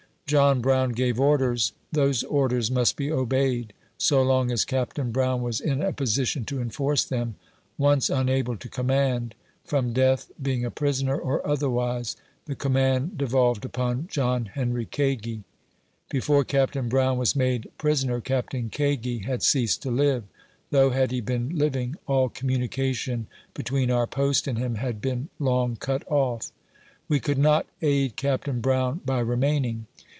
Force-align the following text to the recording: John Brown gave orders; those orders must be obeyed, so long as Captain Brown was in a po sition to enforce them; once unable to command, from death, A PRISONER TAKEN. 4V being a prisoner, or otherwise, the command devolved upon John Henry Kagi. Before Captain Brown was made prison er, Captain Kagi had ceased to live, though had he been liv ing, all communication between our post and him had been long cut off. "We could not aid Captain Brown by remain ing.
John 0.27 0.61
Brown 0.61 0.91
gave 0.93 1.19
orders; 1.19 1.73
those 1.91 2.23
orders 2.23 2.71
must 2.71 2.95
be 2.95 3.11
obeyed, 3.11 3.73
so 3.97 4.23
long 4.23 4.49
as 4.49 4.63
Captain 4.63 5.11
Brown 5.11 5.41
was 5.41 5.59
in 5.59 5.81
a 5.81 5.91
po 5.91 6.05
sition 6.05 6.45
to 6.45 6.61
enforce 6.61 7.03
them; 7.03 7.35
once 7.77 8.09
unable 8.09 8.55
to 8.55 8.69
command, 8.69 9.35
from 9.65 9.91
death, 9.91 10.29
A 10.29 10.31
PRISONER 10.31 10.31
TAKEN. 10.31 10.37
4V 10.39 10.43
being 10.43 10.63
a 10.67 10.71
prisoner, 10.71 11.17
or 11.19 11.45
otherwise, 11.45 12.15
the 12.45 12.55
command 12.55 13.17
devolved 13.17 13.65
upon 13.65 14.07
John 14.09 14.45
Henry 14.45 14.85
Kagi. 14.85 15.43
Before 16.09 16.45
Captain 16.45 16.87
Brown 16.87 17.17
was 17.17 17.35
made 17.35 17.69
prison 17.77 18.09
er, 18.09 18.21
Captain 18.21 18.69
Kagi 18.69 19.25
had 19.25 19.43
ceased 19.43 19.81
to 19.81 19.91
live, 19.91 20.23
though 20.69 20.91
had 20.91 21.11
he 21.11 21.19
been 21.19 21.57
liv 21.57 21.75
ing, 21.75 21.97
all 22.07 22.29
communication 22.29 23.27
between 23.53 23.91
our 23.91 24.07
post 24.07 24.47
and 24.47 24.57
him 24.57 24.75
had 24.75 25.01
been 25.01 25.27
long 25.39 25.75
cut 25.75 26.09
off. 26.09 26.53
"We 27.09 27.19
could 27.19 27.37
not 27.37 27.65
aid 27.81 28.15
Captain 28.15 28.61
Brown 28.61 29.01
by 29.05 29.19
remain 29.19 29.65
ing. 29.65 29.87